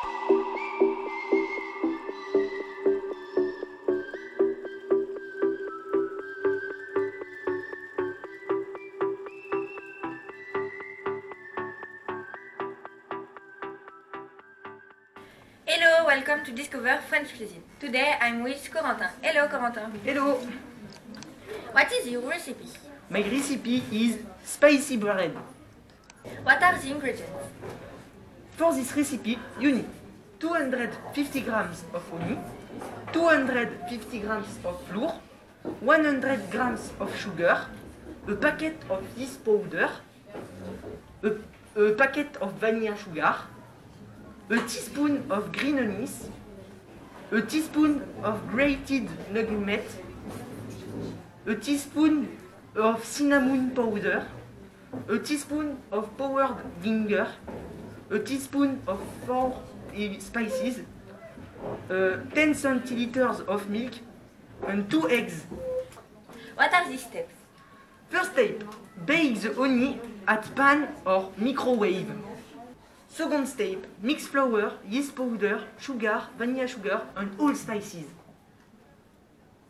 Hello, 0.00 0.10
welcome 16.06 16.44
to 16.44 16.52
Discover 16.52 17.00
French 17.08 17.36
Cuisine. 17.36 17.64
Today 17.80 18.14
I'm 18.20 18.44
with 18.44 18.70
Corentin. 18.70 19.10
Hello, 19.20 19.48
Corentin. 19.48 19.90
Hello! 20.04 20.46
What 21.72 21.92
is 21.92 22.06
your 22.06 22.22
recipe? 22.22 22.66
My 23.10 23.22
recipe 23.22 23.82
is 23.90 24.18
spicy 24.44 24.96
bread. 24.96 25.36
What 26.44 26.62
are 26.62 26.78
the 26.78 26.88
ingredients? 26.88 27.32
For 28.56 28.74
this 28.74 28.96
recipe, 28.96 29.38
you 29.60 29.70
need 29.70 29.86
250 30.40 31.40
grams 31.40 31.84
of 31.92 32.08
honey, 32.10 32.38
250 33.12 34.20
grams 34.20 34.58
of 34.64 34.80
flour, 34.86 35.14
100 35.80 36.50
grams 36.50 36.92
of 37.00 37.14
sugar, 37.16 37.66
a 38.28 38.34
packet 38.36 38.76
of 38.88 39.02
this 39.16 39.36
powder, 39.36 39.90
a, 41.22 41.30
a 41.80 41.92
packet 41.94 42.36
of 42.36 42.52
vanilla 42.54 42.96
sugar, 42.96 43.34
a 44.50 44.58
teaspoon 44.58 45.24
of 45.28 45.50
green 45.50 45.78
anise, 45.78 46.28
a 47.32 47.40
teaspoon 47.42 48.06
of 48.22 48.48
grated 48.48 49.08
nutmeg, 49.32 49.82
a 51.46 51.54
teaspoon 51.54 52.38
of 52.76 53.04
cinnamon 53.04 53.70
powder, 53.72 54.26
a 55.08 55.18
teaspoon 55.18 55.78
of 55.90 56.16
powdered 56.16 56.62
vinegar, 56.80 57.28
a 58.10 58.18
teaspoon 58.20 58.80
of 58.86 59.00
four 59.26 59.60
spices, 60.20 60.80
uh, 61.90 62.18
10 62.34 62.54
centiliters 62.54 63.46
of 63.46 63.68
milk, 63.68 63.92
and 64.66 64.90
two 64.90 65.08
eggs. 65.08 65.44
What 66.54 66.72
are 66.72 66.88
these 66.88 67.04
steps? 67.04 67.34
First 68.08 68.32
step, 68.32 68.64
bake 69.06 69.40
the 69.40 69.54
honey 69.54 70.00
at 70.26 70.54
pan 70.54 70.88
or 71.04 71.32
microwave. 71.36 72.10
Second 73.08 73.46
step, 73.46 73.86
mix 74.02 74.26
flour, 74.26 74.72
yeast 74.88 75.14
powder, 75.14 75.64
sugar, 75.78 76.22
vanilla 76.36 76.68
sugar, 76.68 77.02
and 77.16 77.30
all 77.38 77.54
spices. 77.54 78.06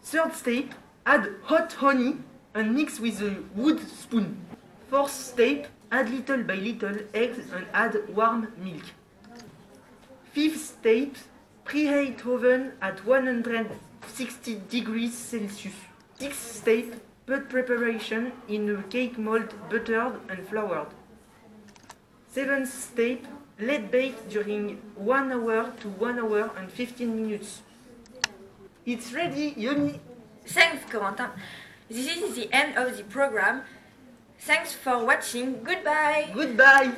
Third 0.03 0.34
step, 0.34 0.75
add 1.06 1.28
hot 1.42 1.72
honey 1.72 2.16
and 2.55 2.75
mix 2.75 3.00
with 3.00 3.20
a 3.22 3.42
wood 3.55 3.80
spoon. 3.88 4.36
Fourth 4.91 5.12
step, 5.12 5.66
add 5.92 6.10
little 6.10 6.42
by 6.42 6.55
little 6.55 6.97
eggs 7.14 7.38
and 7.53 7.66
add 7.72 7.97
warm 8.14 8.48
milk. 8.62 8.84
Fifth 10.32 10.78
step, 10.78 11.16
preheat 11.64 12.26
oven 12.26 12.72
at 12.80 13.04
160 13.04 14.60
degrees 14.68 15.14
Celsius. 15.14 15.74
Sixth 16.18 16.56
step, 16.56 16.84
put 17.26 17.48
preparation 17.48 18.32
in 18.48 18.68
a 18.74 18.82
cake 18.84 19.18
mold 19.18 19.54
buttered 19.70 20.20
and 20.28 20.48
floured. 20.48 20.88
Seventh 22.28 22.72
step, 22.72 23.26
let 23.60 23.90
bake 23.90 24.28
during 24.28 24.80
1 24.94 25.32
hour 25.32 25.72
to 25.80 25.88
1 25.88 26.18
hour 26.18 26.50
and 26.56 26.70
15 26.70 27.22
minutes. 27.22 27.62
It's 28.86 29.12
ready, 29.12 29.54
yummy! 29.56 30.00
Thanks, 30.46 30.84
Corentin. 30.90 31.30
This 31.90 32.06
is 32.16 32.34
the 32.34 32.52
end 32.52 32.76
of 32.76 32.96
the 32.96 33.04
program. 33.04 33.62
Thanks 34.40 34.72
for 34.72 35.04
watching. 35.04 35.62
Goodbye. 35.62 36.30
Goodbye! 36.32 36.92